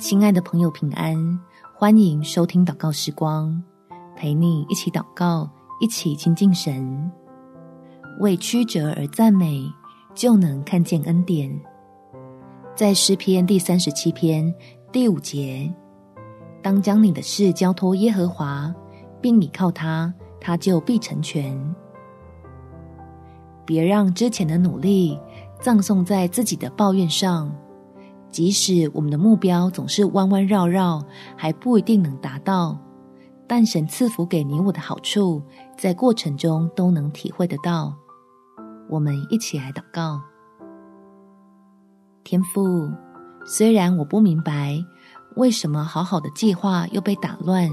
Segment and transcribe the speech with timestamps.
[0.00, 1.38] 亲爱的朋友，平安！
[1.74, 3.62] 欢迎收听祷告时光，
[4.16, 5.46] 陪你一起祷告，
[5.78, 7.12] 一起亲近神。
[8.18, 9.62] 为曲折而赞美，
[10.14, 11.54] 就能看见恩典。
[12.74, 14.52] 在诗篇第三十七篇
[14.90, 15.70] 第五节，
[16.62, 18.74] 当将你的事交托耶和华，
[19.20, 21.74] 并倚靠他，他就必成全。
[23.66, 25.20] 别让之前的努力
[25.60, 27.54] 葬送在自己的抱怨上。
[28.30, 31.02] 即使我们的目标总是弯弯绕绕，
[31.36, 32.78] 还不一定能达到，
[33.48, 35.42] 但神赐福给你我的好处，
[35.76, 37.92] 在过程中都能体会得到。
[38.88, 40.20] 我们一起来祷告。
[42.22, 42.88] 天父，
[43.44, 44.78] 虽然我不明白
[45.36, 47.68] 为什么好好的计划又被打乱，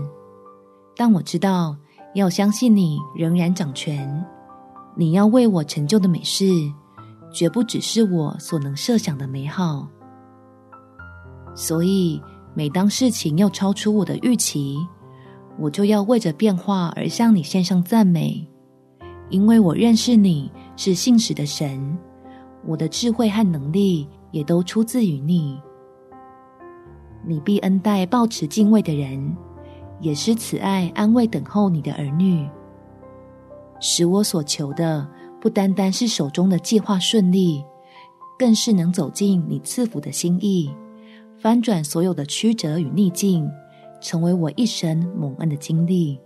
[0.95, 1.75] 但我知道
[2.15, 4.25] 要相信你仍然掌权，
[4.95, 6.45] 你要为我成就的美事，
[7.31, 9.87] 绝不只是我所能设想的美好。
[11.57, 12.21] 所以，
[12.53, 14.77] 每当事情要超出我的预期，
[15.57, 18.47] 我就要为着变化而向你献上赞美，
[19.31, 21.97] 因为我认识你是信实的神，
[22.63, 25.59] 我的智慧和能力也都出自于你。
[27.25, 29.35] 你必恩待抱持敬畏的人，
[29.99, 32.47] 也是慈爱安慰等候你的儿女，
[33.79, 35.09] 使我所求的
[35.41, 37.63] 不单单是手中的计划顺利，
[38.37, 40.69] 更是能走进你赐福的心意。
[41.39, 43.49] 翻转所有的曲折与逆境，
[44.01, 46.19] 成为我一生蒙恩的经历。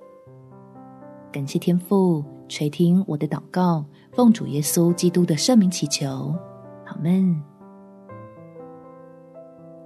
[1.33, 6.33] 感谢天父垂听我的祷告，奉主耶稣基督的圣名祈求，
[6.85, 7.41] 阿们。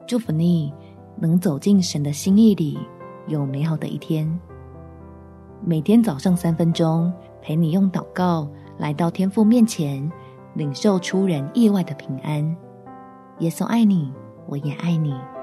[0.07, 0.71] 祝福你
[1.17, 2.77] 能走进神的心意里，
[3.27, 4.39] 有美好的一天。
[5.63, 10.07] 每天早上三分钟，陪你用祷告来到天父面前，
[10.53, 12.55] 领受出人意外的平安。
[13.39, 14.13] 耶稣爱你。
[14.47, 15.34] 我也爱你。